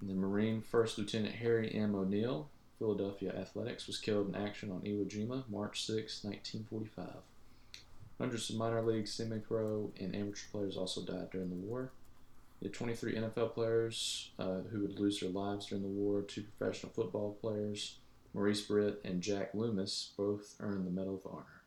And 0.00 0.10
the 0.10 0.14
Marine 0.14 0.60
First 0.60 0.98
Lieutenant 0.98 1.36
Harry 1.36 1.74
M. 1.74 1.94
O'Neill, 1.94 2.50
Philadelphia 2.78 3.32
Athletics, 3.34 3.86
was 3.86 3.98
killed 3.98 4.28
in 4.28 4.34
action 4.34 4.70
on 4.70 4.80
Iwo 4.82 5.08
Jima, 5.08 5.48
March 5.48 5.86
6, 5.86 6.22
1945. 6.22 7.22
Hundreds 8.18 8.50
of 8.50 8.56
minor 8.56 8.82
league, 8.82 9.08
semi 9.08 9.38
pro, 9.38 9.90
and 9.98 10.14
amateur 10.14 10.44
players 10.52 10.76
also 10.76 11.00
died 11.00 11.30
during 11.30 11.48
the 11.48 11.56
war. 11.56 11.90
Had 12.62 12.74
23 12.74 13.14
NFL 13.14 13.54
players 13.54 14.30
uh, 14.38 14.58
who 14.70 14.82
would 14.82 15.00
lose 15.00 15.20
their 15.20 15.30
lives 15.30 15.66
during 15.66 15.82
the 15.82 15.88
war, 15.88 16.20
two 16.20 16.44
professional 16.58 16.92
football 16.92 17.38
players, 17.40 17.96
Maurice 18.34 18.60
Britt 18.60 19.00
and 19.06 19.22
Jack 19.22 19.54
Lummus, 19.54 20.10
both 20.18 20.56
earned 20.60 20.86
the 20.86 20.90
Medal 20.90 21.14
of 21.24 21.32
Honor. 21.32 21.59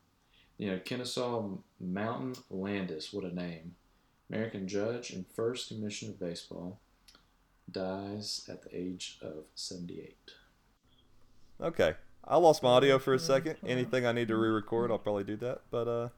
You 0.57 0.71
know, 0.71 0.77
Kenesaw 0.77 1.59
Mountain 1.79 2.35
Landis, 2.49 3.11
what 3.11 3.25
a 3.25 3.33
name. 3.33 3.75
American 4.29 4.67
judge 4.67 5.11
and 5.11 5.25
first 5.35 5.67
commissioner 5.67 6.11
of 6.11 6.19
baseball, 6.19 6.79
dies 7.71 8.47
at 8.49 8.63
the 8.63 8.75
age 8.75 9.19
of 9.21 9.45
78. 9.55 10.15
Okay. 11.61 11.95
I 12.25 12.37
lost 12.37 12.63
my 12.63 12.69
audio 12.69 12.99
for 12.99 13.13
a 13.13 13.19
second. 13.19 13.57
Anything 13.65 14.05
I 14.05 14.11
need 14.11 14.29
to 14.29 14.37
re-record, 14.37 14.91
I'll 14.91 14.97
probably 14.97 15.25
do 15.25 15.35
that. 15.37 15.61
But 15.69 15.87
uh, 15.87 16.09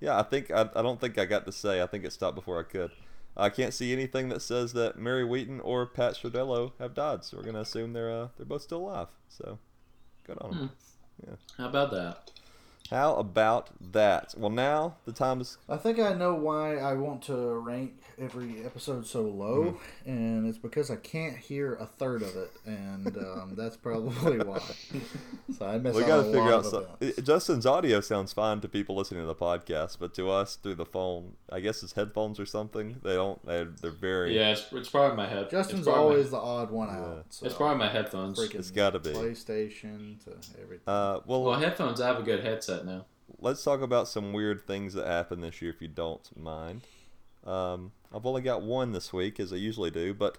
yeah, 0.00 0.18
I 0.18 0.22
think 0.24 0.50
I, 0.50 0.68
I 0.74 0.82
don't 0.82 1.00
think 1.00 1.16
I 1.16 1.26
got 1.26 1.46
to 1.46 1.52
say. 1.52 1.80
I 1.80 1.86
think 1.86 2.04
it 2.04 2.12
stopped 2.12 2.34
before 2.34 2.58
I 2.58 2.64
could. 2.64 2.90
I 3.36 3.50
can't 3.50 3.72
see 3.72 3.92
anything 3.92 4.30
that 4.30 4.42
says 4.42 4.72
that 4.72 4.98
Mary 4.98 5.24
Wheaton 5.24 5.60
or 5.60 5.86
Pat 5.86 6.14
Stradello 6.14 6.72
have 6.80 6.92
died, 6.92 7.24
so 7.24 7.36
we're 7.36 7.44
gonna 7.44 7.60
assume 7.60 7.92
they're 7.92 8.10
uh, 8.10 8.28
they're 8.36 8.46
both 8.46 8.62
still 8.62 8.78
alive. 8.78 9.06
So, 9.28 9.60
good 10.24 10.38
on 10.40 10.50
them. 10.50 10.70
Yeah. 11.24 11.34
How 11.56 11.68
about 11.68 11.92
that? 11.92 12.32
How 12.90 13.16
about 13.16 13.68
that? 13.92 14.34
Well, 14.38 14.48
now 14.50 14.94
the 15.04 15.12
time 15.12 15.42
is. 15.42 15.58
I 15.68 15.76
think 15.76 15.98
I 15.98 16.14
know 16.14 16.34
why 16.34 16.76
I 16.78 16.94
want 16.94 17.20
to 17.24 17.34
rank 17.58 17.92
every 18.18 18.64
episode 18.64 19.06
so 19.06 19.22
low, 19.22 19.72
Hmm. 20.04 20.10
and 20.10 20.46
it's 20.48 20.56
because 20.58 20.90
I 20.90 20.96
can't 20.96 21.36
hear 21.36 21.74
a 21.74 21.84
third 21.86 22.22
of 22.22 22.34
it, 22.34 22.50
and 22.64 23.14
um, 23.18 23.52
that's 23.56 23.76
probably 23.76 24.38
why. 24.38 24.60
So 25.58 25.66
I 25.66 25.78
miss 25.78 25.96
We 25.96 26.02
out 26.04 26.08
got 26.08 26.18
a 26.18 26.22
to 26.24 26.28
figure 26.28 26.40
lot 26.42 26.52
out. 26.52 26.58
of 26.58 26.66
Some, 26.66 26.84
events. 27.00 27.22
Justin's 27.22 27.66
audio 27.66 28.00
sounds 28.00 28.32
fine 28.34 28.60
to 28.60 28.68
people 28.68 28.94
listening 28.96 29.22
to 29.22 29.26
the 29.26 29.34
podcast, 29.34 29.96
but 29.98 30.12
to 30.14 30.30
us 30.30 30.56
through 30.56 30.74
the 30.76 30.84
phone, 30.84 31.32
I 31.50 31.60
guess 31.60 31.82
it's 31.82 31.94
headphones 31.94 32.38
or 32.38 32.44
something. 32.46 32.96
They 33.02 33.14
don't. 33.14 33.44
They're, 33.46 33.64
they're 33.80 33.90
very. 33.90 34.36
Yeah, 34.36 34.50
it's, 34.50 34.66
it's 34.72 34.90
probably 34.90 35.16
my 35.16 35.26
head. 35.26 35.48
Justin's 35.50 35.80
it's 35.80 35.88
probably 35.88 36.02
always 36.16 36.30
the 36.30 36.36
odd 36.36 36.70
one 36.70 36.88
Yeah. 36.88 36.98
out. 37.00 37.26
So 37.30 37.46
it's 37.46 37.54
probably 37.54 37.78
my 37.78 37.88
headphones. 37.88 38.38
freaking 38.38 38.56
It's 38.56 38.70
gotta 38.70 38.98
be. 38.98 39.10
PlayStation 39.10 40.22
to 40.24 40.32
everything. 40.62 40.86
Uh, 40.86 41.20
well, 41.26 41.44
Well, 41.44 41.58
headphones. 41.58 42.00
I 42.00 42.06
have 42.08 42.18
a 42.18 42.22
good 42.22 42.44
headset 42.44 42.77
now. 42.84 43.06
let's 43.38 43.62
talk 43.62 43.80
about 43.80 44.08
some 44.08 44.32
weird 44.32 44.66
things 44.66 44.94
that 44.94 45.06
happened 45.06 45.42
this 45.42 45.60
year, 45.62 45.70
if 45.70 45.80
you 45.80 45.88
don't 45.88 46.28
mind. 46.36 46.82
Um, 47.46 47.92
I've 48.14 48.26
only 48.26 48.42
got 48.42 48.62
one 48.62 48.92
this 48.92 49.12
week, 49.12 49.38
as 49.40 49.52
I 49.52 49.56
usually 49.56 49.90
do, 49.90 50.14
but 50.14 50.38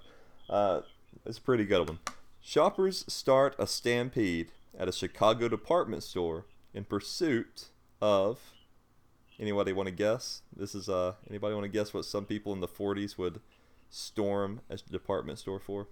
uh, 0.50 0.82
it's 1.26 1.38
a 1.38 1.42
pretty 1.42 1.66
good 1.66 1.88
one. 1.88 2.00
Shoppers 2.42 3.06
start 3.08 3.56
a 3.60 3.68
stampede 3.68 4.52
at 4.78 4.88
a 4.88 4.92
Chicago 4.92 5.48
department 5.48 6.04
store 6.04 6.46
in 6.74 6.84
pursuit 6.84 7.70
of. 8.02 8.40
Anybody 9.40 9.72
want 9.72 9.88
to 9.88 9.96
guess? 9.96 10.42
This 10.56 10.76
is 10.76 10.90
uh. 10.90 11.14
Anybody 11.30 11.54
want 11.54 11.64
to 11.64 11.70
guess 11.70 11.94
what 11.94 12.06
some 12.06 12.26
people 12.26 12.52
in 12.52 12.60
the 12.60 12.68
'40s 12.68 13.18
would 13.18 13.40
storm 13.90 14.62
a 14.70 14.78
department 14.78 15.40
store 15.40 15.60
for? 15.60 15.88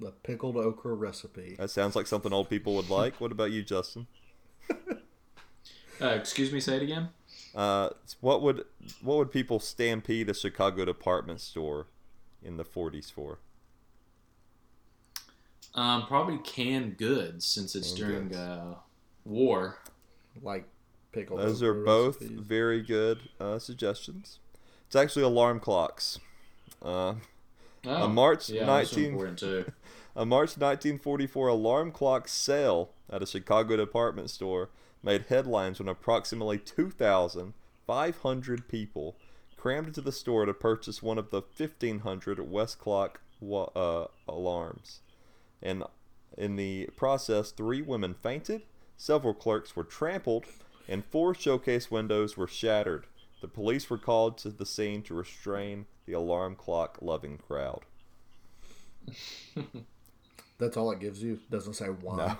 the 0.00 0.10
pickled 0.10 0.56
okra 0.56 0.94
recipe. 0.94 1.56
That 1.58 1.70
sounds 1.70 1.96
like 1.96 2.06
something 2.06 2.32
old 2.32 2.50
people 2.50 2.74
would 2.76 2.90
like. 2.90 3.20
What 3.20 3.32
about 3.32 3.50
you, 3.50 3.62
Justin? 3.62 4.06
Uh, 6.00 6.06
excuse 6.08 6.52
me, 6.52 6.60
say 6.60 6.76
it 6.76 6.82
again. 6.82 7.08
Uh, 7.54 7.90
what 8.20 8.42
would 8.42 8.64
what 9.02 9.16
would 9.18 9.30
people 9.30 9.60
stampede 9.60 10.28
a 10.28 10.34
Chicago 10.34 10.84
department 10.84 11.40
store 11.40 11.86
in 12.42 12.56
the 12.56 12.64
40s 12.64 13.12
for? 13.12 13.38
Um, 15.74 16.06
probably 16.06 16.38
canned 16.38 16.98
goods 16.98 17.44
since 17.46 17.74
it's 17.74 17.92
Canned 17.92 17.98
during 18.10 18.28
goods. 18.28 18.38
uh, 18.38 18.74
war. 19.24 19.78
Like 20.42 20.68
pickled 21.12 21.40
Those 21.40 21.62
are 21.62 21.74
both 21.74 22.20
recipes. 22.20 22.40
very 22.40 22.82
good 22.82 23.28
uh, 23.40 23.58
suggestions. 23.58 24.38
It's 24.86 24.96
actually 24.96 25.22
alarm 25.24 25.60
clocks. 25.60 26.18
Uh, 26.82 27.14
Oh, 27.86 28.04
A 28.04 28.08
March 28.08 28.48
yeah, 28.48 28.64
19 28.64 29.36
too. 29.36 29.70
a 30.16 30.24
March 30.24 30.56
1944 30.56 31.48
alarm 31.48 31.92
clock 31.92 32.28
sale 32.28 32.92
at 33.10 33.22
a 33.22 33.26
Chicago 33.26 33.76
department 33.76 34.30
store 34.30 34.70
made 35.04 35.26
headlines 35.28 35.78
when 35.78 35.88
approximately 35.88 36.58
2,500 36.58 38.68
people 38.68 39.16
crammed 39.56 39.88
into 39.88 40.00
the 40.00 40.12
store 40.12 40.46
to 40.46 40.54
purchase 40.54 41.02
one 41.02 41.18
of 41.18 41.30
the 41.30 41.40
1,500 41.40 42.38
Westclox 42.38 43.16
wa- 43.40 43.70
uh, 43.74 44.06
alarms. 44.28 45.00
And 45.62 45.84
in 46.36 46.56
the 46.56 46.90
process, 46.96 47.50
three 47.50 47.82
women 47.82 48.14
fainted, 48.14 48.62
several 48.96 49.34
clerks 49.34 49.76
were 49.76 49.84
trampled, 49.84 50.44
and 50.88 51.04
four 51.04 51.34
showcase 51.34 51.90
windows 51.90 52.36
were 52.36 52.46
shattered. 52.46 53.06
The 53.40 53.48
police 53.48 53.88
were 53.88 53.98
called 53.98 54.38
to 54.38 54.50
the 54.50 54.66
scene 54.66 55.02
to 55.02 55.14
restrain 55.14 55.86
the 56.06 56.14
alarm 56.14 56.56
clock 56.56 56.98
loving 57.00 57.38
crowd. 57.38 57.84
That's 60.58 60.76
all 60.76 60.90
it 60.92 61.00
gives 61.00 61.22
you. 61.22 61.40
Doesn't 61.50 61.74
say 61.74 61.86
why. 61.86 62.36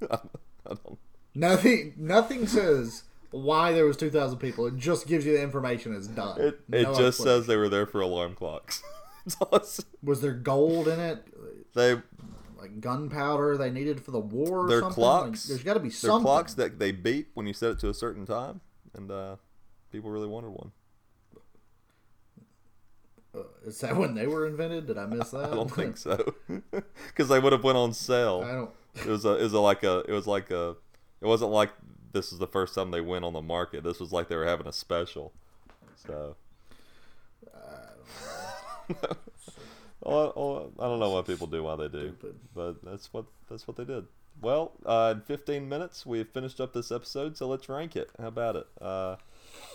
I 0.10 0.18
don't 0.66 0.98
Nothing. 1.34 1.94
Nothing 1.96 2.46
says 2.46 3.04
why 3.30 3.72
there 3.72 3.84
was 3.84 3.96
two 3.96 4.10
thousand 4.10 4.38
people. 4.38 4.66
It 4.66 4.76
just 4.76 5.06
gives 5.06 5.24
you 5.24 5.32
the 5.32 5.42
information. 5.42 5.94
It's 5.94 6.06
done. 6.08 6.40
It, 6.40 6.60
it 6.72 6.82
No 6.82 6.94
just 6.94 7.18
says 7.22 7.46
they 7.46 7.56
were 7.56 7.68
there 7.68 7.86
for 7.86 8.00
alarm 8.00 8.34
clocks. 8.34 8.82
That's 9.24 9.36
all 9.40 9.56
it 9.56 9.66
says. 9.66 9.86
Was 10.02 10.20
there 10.20 10.32
gold 10.32 10.88
in 10.88 10.98
it? 10.98 11.24
they 11.74 11.96
Like 12.58 12.80
gunpowder 12.80 13.56
they 13.56 13.70
needed 13.70 14.02
for 14.02 14.10
the 14.10 14.18
war? 14.20 14.66
Or 14.66 14.68
they're 14.68 14.80
something? 14.80 14.94
clocks. 14.94 15.44
Like, 15.44 15.48
there's 15.48 15.64
got 15.64 15.74
to 15.74 15.80
be 15.80 15.90
something. 15.90 16.24
clocks 16.24 16.54
that 16.54 16.78
they 16.78 16.92
beep 16.92 17.30
when 17.34 17.46
you 17.46 17.52
set 17.52 17.70
it 17.72 17.78
to 17.80 17.88
a 17.88 17.94
certain 17.94 18.26
time, 18.26 18.60
and 18.94 19.10
uh, 19.10 19.36
people 19.92 20.10
really 20.10 20.28
wanted 20.28 20.50
one. 20.50 20.72
Uh, 23.32 23.42
is 23.64 23.78
that 23.80 23.96
when 23.96 24.14
they 24.14 24.26
were 24.26 24.46
invented? 24.46 24.86
Did 24.88 24.98
I 24.98 25.06
miss 25.06 25.30
that? 25.32 25.52
I 25.52 25.54
don't 25.54 25.70
think 25.70 25.96
so, 25.98 26.34
because 27.06 27.28
they 27.28 27.38
would 27.38 27.52
have 27.52 27.62
went 27.64 27.78
on 27.78 27.92
sale. 27.92 28.42
I 28.44 28.52
don't. 28.52 28.70
It 28.96 29.06
was 29.06 29.24
a, 29.24 29.34
it 29.36 29.42
was 29.44 29.52
a, 29.52 29.60
like 29.60 29.84
a, 29.84 29.98
it 30.08 30.12
was 30.12 30.26
like 30.26 30.50
a, 30.50 30.74
it 31.20 31.26
wasn't 31.26 31.50
like 31.50 31.70
this 32.12 32.30
was 32.30 32.38
the 32.40 32.46
first 32.46 32.74
time 32.74 32.90
they 32.90 33.00
went 33.00 33.24
on 33.24 33.32
the 33.32 33.42
market. 33.42 33.84
This 33.84 34.00
was 34.00 34.12
like 34.12 34.28
they 34.28 34.36
were 34.36 34.46
having 34.46 34.66
a 34.66 34.72
special. 34.72 35.32
So. 35.96 36.36
I- 40.02 40.32
don't 40.78 40.98
know 40.98 41.10
what 41.10 41.26
people 41.26 41.46
do, 41.46 41.62
why 41.62 41.76
they 41.76 41.88
do, 41.88 42.08
Stupid. 42.18 42.36
but 42.54 42.82
that's 42.84 43.12
what 43.12 43.26
that's 43.48 43.68
what 43.68 43.76
they 43.76 43.84
did. 43.84 44.06
well, 44.40 44.72
uh, 44.86 45.14
in 45.16 45.20
15 45.22 45.68
minutes, 45.68 46.04
we 46.06 46.18
have 46.18 46.30
finished 46.30 46.60
up 46.60 46.72
this 46.72 46.90
episode, 46.90 47.36
so 47.36 47.46
let's 47.46 47.68
rank 47.68 47.94
it. 47.96 48.10
How 48.18 48.28
about 48.28 48.56
it? 48.56 48.66
Uh, 48.80 49.16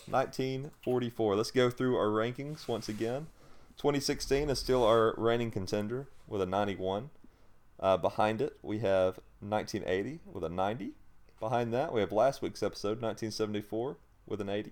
1944. 0.10 1.36
Let's 1.36 1.52
go 1.52 1.70
through 1.70 1.96
our 1.98 2.08
rankings 2.08 2.68
once 2.68 2.90
again. 2.90 3.28
2016 3.78 4.50
is 4.50 4.60
still 4.60 4.84
our 4.84 5.14
reigning 5.18 5.52
contender 5.52 6.08
with 6.28 6.42
a 6.42 6.46
91. 6.46 7.10
Uh, 7.80 7.98
behind 7.98 8.42
it, 8.42 8.58
we 8.62 8.80
have 8.80 9.20
1980 9.42 10.20
with 10.26 10.44
a 10.44 10.50
90. 10.50 10.92
Behind 11.40 11.74
that, 11.74 11.94
we 11.94 12.00
have 12.00 12.12
last 12.12 12.42
week's 12.42 12.64
episode, 12.64 13.02
1974, 13.02 13.98
with 14.26 14.42
an 14.42 14.50
80. 14.50 14.72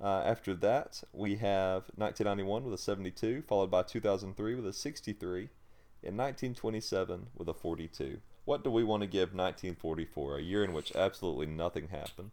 Uh, 0.00 0.22
after 0.24 0.54
that, 0.54 1.02
we 1.12 1.36
have 1.36 1.84
1991 1.96 2.64
with 2.64 2.74
a 2.74 2.78
72, 2.78 3.42
followed 3.42 3.70
by 3.70 3.82
2003 3.82 4.54
with 4.54 4.66
a 4.66 4.72
63, 4.72 5.48
and 6.02 6.16
1927 6.16 7.26
with 7.36 7.48
a 7.48 7.54
42. 7.54 8.18
What 8.44 8.62
do 8.64 8.70
we 8.70 8.84
want 8.84 9.02
to 9.02 9.06
give 9.06 9.34
1944, 9.34 10.38
a 10.38 10.42
year 10.42 10.64
in 10.64 10.72
which 10.72 10.94
absolutely 10.94 11.46
nothing 11.46 11.88
happened? 11.88 12.32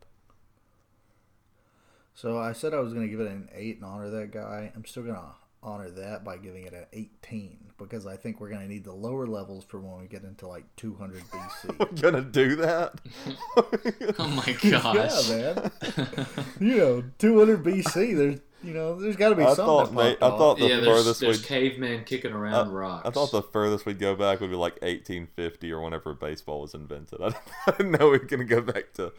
So 2.13 2.37
I 2.37 2.53
said 2.53 2.73
I 2.73 2.79
was 2.79 2.93
going 2.93 3.07
to 3.07 3.11
give 3.11 3.19
it 3.19 3.31
an 3.31 3.49
8 3.53 3.77
and 3.77 3.85
honor 3.85 4.05
of 4.05 4.11
that 4.11 4.31
guy. 4.31 4.71
I'm 4.75 4.85
still 4.85 5.03
going 5.03 5.15
to 5.15 5.21
honor 5.63 5.89
that 5.89 6.23
by 6.23 6.37
giving 6.37 6.65
it 6.65 6.73
an 6.73 6.85
18 6.93 7.57
because 7.77 8.05
I 8.05 8.15
think 8.15 8.39
we're 8.39 8.49
going 8.49 8.61
to 8.61 8.67
need 8.67 8.83
the 8.83 8.93
lower 8.93 9.25
levels 9.25 9.63
for 9.65 9.79
when 9.79 9.99
we 10.01 10.07
get 10.07 10.23
into 10.23 10.47
like 10.47 10.63
200 10.75 11.23
BC. 11.23 11.79
We're 11.79 12.01
gonna 12.11 12.21
do 12.21 12.55
that. 12.57 12.99
Oh 14.19 14.27
my 14.27 14.51
gosh. 14.71 15.29
yeah, 15.29 15.53
man. 15.53 16.27
you 16.59 16.77
know, 16.77 17.03
200 17.19 17.63
BC. 17.63 18.15
There's, 18.15 18.39
you 18.63 18.73
know, 18.73 18.99
there's 18.99 19.15
got 19.15 19.29
to 19.29 19.35
be 19.35 19.43
I 19.43 19.47
something. 19.53 19.65
thought, 19.65 19.93
mate, 19.93 20.17
I 20.21 20.29
thought 20.29 20.57
the 20.59 20.67
yeah, 20.67 20.79
there's, 20.79 20.97
furthest 20.99 21.19
there's 21.21 21.39
we'd 21.41 21.47
cavemen 21.47 22.03
kicking 22.05 22.31
around 22.31 22.69
rocks. 22.71 23.07
I 23.07 23.11
thought 23.11 23.31
the 23.31 23.41
furthest 23.41 23.85
we'd 23.85 23.99
go 23.99 24.15
back 24.15 24.39
would 24.39 24.49
be 24.49 24.55
like 24.55 24.73
1850 24.81 25.71
or 25.71 25.81
whenever 25.81 26.13
baseball 26.13 26.61
was 26.61 26.73
invented. 26.73 27.21
I 27.21 27.29
didn't, 27.29 27.37
I 27.67 27.71
didn't 27.71 27.91
know 27.91 28.05
we 28.05 28.17
were 28.17 28.19
gonna 28.19 28.45
go 28.45 28.61
back 28.61 28.93
to 28.93 29.11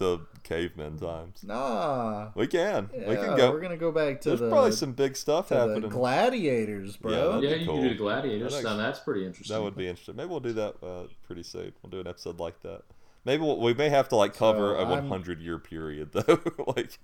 to 0.00 0.20
caveman 0.42 0.98
times. 0.98 1.42
Nah. 1.44 2.30
We 2.34 2.46
can. 2.48 2.90
Yeah, 2.92 3.08
we 3.08 3.14
can 3.16 3.36
go. 3.36 3.52
We're 3.52 3.60
gonna 3.60 3.76
go 3.76 3.92
back 3.92 4.20
to 4.22 4.30
There's 4.30 4.40
the 4.40 4.48
probably 4.50 4.72
some 4.72 4.92
big 4.92 5.16
stuff 5.16 5.48
to 5.48 5.54
the 5.54 5.60
happening. 5.68 5.88
gladiators, 5.90 6.94
Yeah, 6.96 7.00
bro. 7.00 7.32
that'd 7.40 7.48
yeah, 7.50 7.54
be 7.56 7.60
you 7.60 7.66
cool. 7.66 7.74
can 7.76 7.82
do 7.84 7.88
the 7.90 7.94
gladiators. 7.94 8.52
That'd 8.52 8.64
Now 8.66 8.76
that's 8.76 8.98
pretty 9.00 9.24
interesting. 9.24 9.56
that 9.56 9.62
would 9.62 9.76
be 9.76 9.86
interesting. 9.88 10.16
Maybe 10.16 10.28
we'll 10.28 10.40
do 10.40 10.52
that 10.54 10.74
uh, 10.82 11.04
pretty 11.26 11.42
soon. 11.44 11.72
We'll 11.82 11.90
do 11.90 12.00
an 12.00 12.06
episode 12.06 12.40
like 12.40 12.60
that. 12.62 12.82
Maybe 13.24 13.42
we'll, 13.42 13.60
we 13.60 13.74
may 13.74 13.88
have 13.90 14.08
to 14.08 14.16
like 14.16 14.34
cover 14.34 14.74
So, 14.74 14.76
a 14.76 14.84
I'm- 14.86 15.08
100 15.08 15.40
year 15.40 15.58
period 15.58 16.10
though, 16.12 16.40
like 16.76 16.98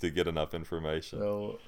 to 0.00 0.10
get 0.10 0.26
enough 0.28 0.54
information. 0.54 1.18
so, 1.18 1.58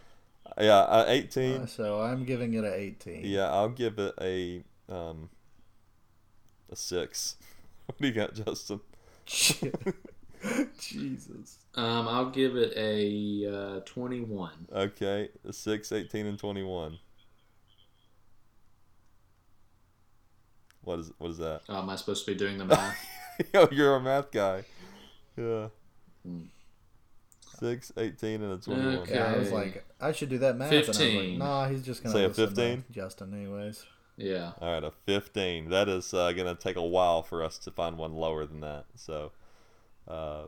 yeah, 0.60 0.78
uh, 0.80 1.04
18. 1.08 1.62
uh, 1.62 1.66
so 1.66 2.00
I'm 2.02 2.24
giving 2.24 2.54
it 2.54 2.64
a 2.64 2.74
18. 2.74 3.22
Yeah, 3.24 3.50
I'll 3.50 3.68
give 3.68 3.98
it 3.98 4.14
a 4.20 4.62
um 4.88 5.30
a 6.70 6.76
six. 6.76 7.36
What 7.86 7.98
do 7.98 8.06
you 8.06 8.12
got, 8.14 8.34
Justin? 8.34 8.80
Jesus. 10.78 11.58
Um, 11.74 12.08
I'll 12.08 12.30
give 12.30 12.56
it 12.56 12.72
a 12.76 13.46
uh, 13.76 13.80
21. 13.80 14.50
Okay, 14.72 15.28
a 15.46 15.52
six, 15.52 15.92
18, 15.92 16.26
and 16.26 16.38
twenty-one. 16.38 16.98
What 20.82 20.98
is 21.00 21.12
what 21.18 21.30
is 21.30 21.38
that? 21.38 21.60
Oh, 21.68 21.78
am 21.78 21.90
I 21.90 21.96
supposed 21.96 22.24
to 22.24 22.32
be 22.32 22.38
doing 22.38 22.58
the 22.58 22.64
math? 22.66 22.96
Yo, 23.54 23.68
you're 23.70 23.96
a 23.96 24.00
math 24.00 24.30
guy. 24.30 24.64
Yeah. 25.36 25.68
Hmm. 26.26 26.40
Six, 27.58 27.92
18, 27.96 28.42
and 28.42 28.52
a 28.54 28.56
twenty-one. 28.56 28.96
Okay. 28.98 29.14
Yeah, 29.14 29.34
I 29.34 29.36
was 29.38 29.52
like, 29.52 29.84
I 30.00 30.12
should 30.12 30.30
do 30.30 30.38
that 30.38 30.56
math. 30.56 30.72
And 30.72 30.76
I 30.76 30.80
was 30.80 30.88
like, 30.88 30.96
15. 30.96 31.38
nah, 31.38 31.68
he's 31.68 31.82
just 31.82 32.02
gonna 32.02 32.14
Say 32.14 32.24
a 32.24 32.30
15? 32.30 32.84
Justin, 32.90 33.34
anyways. 33.34 33.84
Yeah. 34.20 34.52
All 34.60 34.72
right, 34.72 34.84
a 34.84 34.90
fifteen. 34.90 35.70
That 35.70 35.88
is 35.88 36.12
uh, 36.14 36.32
gonna 36.32 36.54
take 36.54 36.76
a 36.76 36.82
while 36.82 37.22
for 37.22 37.42
us 37.42 37.58
to 37.58 37.70
find 37.70 37.96
one 37.98 38.14
lower 38.14 38.46
than 38.46 38.60
that. 38.60 38.86
So. 38.96 39.32
Uh, 40.08 40.44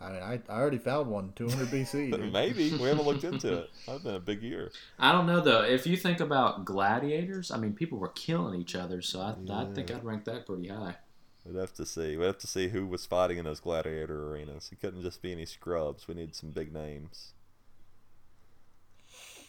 I 0.00 0.12
mean, 0.12 0.22
I, 0.22 0.40
I 0.48 0.60
already 0.60 0.78
found 0.78 1.10
one, 1.10 1.32
200 1.34 1.68
BC. 1.68 2.12
dude. 2.12 2.32
maybe 2.32 2.70
we 2.76 2.84
haven't 2.84 3.04
looked 3.04 3.24
into 3.32 3.62
it. 3.62 3.70
That'd 3.86 4.04
been 4.04 4.14
a 4.14 4.20
big 4.20 4.42
year. 4.42 4.70
I 4.98 5.10
don't 5.10 5.26
know 5.26 5.40
though. 5.40 5.62
If 5.62 5.86
you 5.86 5.96
think 5.96 6.20
about 6.20 6.64
gladiators, 6.64 7.50
I 7.50 7.56
mean, 7.56 7.72
people 7.72 7.98
were 7.98 8.08
killing 8.08 8.60
each 8.60 8.76
other, 8.76 9.02
so 9.02 9.20
I, 9.20 9.34
I 9.52 9.64
think 9.74 9.90
I'd 9.90 10.04
rank 10.04 10.24
that 10.26 10.46
pretty 10.46 10.68
high. 10.68 10.96
We'd 11.44 11.58
have 11.58 11.72
to 11.74 11.86
see. 11.86 12.16
We'd 12.16 12.26
have 12.26 12.38
to 12.38 12.46
see 12.46 12.68
who 12.68 12.86
was 12.86 13.06
fighting 13.06 13.38
in 13.38 13.44
those 13.44 13.60
gladiator 13.60 14.30
arenas. 14.30 14.68
It 14.70 14.80
couldn't 14.80 15.02
just 15.02 15.22
be 15.22 15.32
any 15.32 15.46
scrubs. 15.46 16.06
We 16.06 16.14
need 16.14 16.34
some 16.34 16.50
big 16.50 16.72
names. 16.72 17.32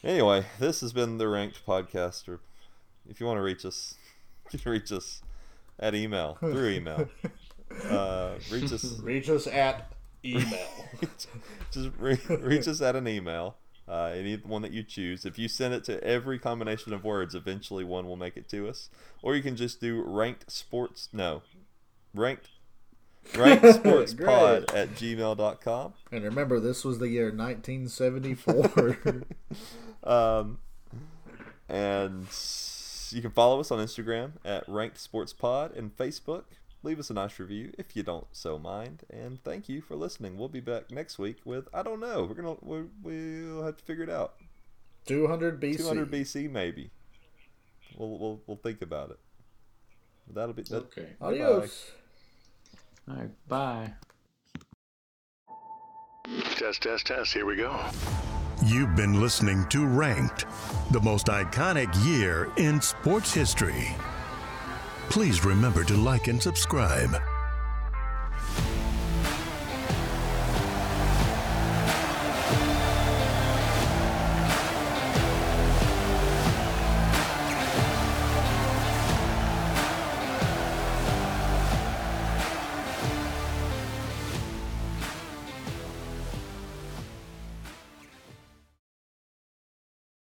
Anyway, 0.04 0.46
this 0.60 0.80
has 0.80 0.94
been 0.94 1.17
the 1.17 1.28
Ranked 1.28 1.65
Podcaster. 1.65 2.39
If 3.10 3.19
you 3.19 3.26
want 3.26 3.38
to 3.38 3.41
reach 3.41 3.65
us, 3.65 3.95
you 4.52 4.60
can 4.60 4.72
reach 4.72 4.91
us 4.91 5.22
at 5.80 5.95
email 5.95 6.36
through 6.39 6.69
email. 6.69 7.10
Uh, 7.88 8.34
reach 8.52 8.74
us 8.74 9.00
Reach 9.04 9.30
us 9.30 9.45
at 9.45 9.91
email. 10.26 10.67
just 11.72 11.89
re- 12.00 12.17
reach 12.28 12.67
us 12.67 12.82
at 12.82 12.95
an 12.95 13.08
email. 13.08 13.58
Uh, 13.88 14.06
any 14.15 14.38
one 14.38 14.63
that 14.63 14.72
you 14.72 14.82
choose. 14.82 15.24
If 15.24 15.38
you 15.38 15.48
send 15.48 15.76
it 15.76 15.84
to 15.84 16.04
every 16.04 16.39
combination 16.39 16.93
of 16.93 17.04
words, 17.04 17.36
eventually 17.36 17.84
one 17.84 18.08
will 18.08 18.15
make 18.17 18.36
it 18.38 18.50
to 18.50 18.67
us. 18.67 18.89
Or 19.22 19.36
you 19.36 19.43
can 19.43 19.56
just 19.56 19.80
do 19.80 20.02
ranked 20.02 20.52
sports. 20.52 21.10
No, 21.13 21.43
ranked 22.15 22.50
ranked 23.38 23.65
sports 23.76 24.15
pod 24.15 24.65
Great. 24.67 24.74
at 24.80 24.95
gmail.com. 24.95 25.93
and 26.12 26.24
remember, 26.24 26.60
this 26.60 26.84
was 26.84 26.98
the 26.98 27.08
year 27.10 27.26
1974. 27.32 29.24
Um, 30.04 30.58
and 31.69 32.26
you 33.12 33.22
can 33.22 33.32
follow 33.32 33.60
us 33.60 33.72
on 33.72 33.80
Instagram 33.80 34.34
at 34.43 34.67
ranked 34.67 35.00
sports 35.00 35.34
pod 35.34 35.76
and 35.76 35.95
Facebook. 35.95 36.43
Leave 36.82 37.00
us 37.00 37.10
a 37.10 37.13
nice 37.13 37.38
review 37.39 37.74
if 37.78 37.95
you 37.95 38.04
don't 38.04 38.28
so 38.32 38.58
mind. 38.58 39.04
And 39.10 39.43
thank 39.43 39.67
you 39.67 39.82
for 39.82 39.95
listening. 39.95 40.38
We'll 40.38 40.48
be 40.48 40.62
back 40.62 40.91
next 40.91 41.19
week 41.19 41.38
with 41.43 41.67
I 41.74 41.84
don't 41.84 42.00
know. 42.00 42.24
We're 42.24 42.36
gonna 42.36 42.56
we 42.62 42.84
we'll 43.04 43.63
have 43.63 43.78
to 43.78 43.84
figure 43.84 44.04
it 44.04 44.10
out. 44.10 44.36
200 45.08 45.60
BC. 45.60 45.78
200 45.78 46.12
BC 46.12 46.50
maybe. 46.50 46.91
We'll 47.98 48.17
we'll 48.17 48.41
we'll 48.48 48.58
think 48.58 48.82
about 48.82 49.12
it. 49.12 49.19
That'll 50.34 50.54
be 50.54 50.63
that. 50.63 50.76
Okay. 50.76 51.08
Adios. 51.19 51.91
All 53.10 53.15
right. 53.15 53.48
Bye. 53.48 53.93
Test, 56.56 56.84
test, 56.84 57.08
test. 57.08 57.34
Here 57.34 57.45
we 57.45 57.56
go. 57.56 57.76
You've 58.65 58.93
been 58.93 59.22
listening 59.22 59.65
to 59.69 59.86
Ranked, 59.86 60.45
the 60.91 61.00
most 61.00 61.28
iconic 61.28 61.88
year 62.06 62.52
in 62.58 62.82
sports 62.82 63.34
history. 63.34 63.95
Please 65.10 65.45
remember 65.45 65.86
to 65.86 65.95
like 65.95 66.28
and 66.28 66.43
subscribe. 66.43 67.15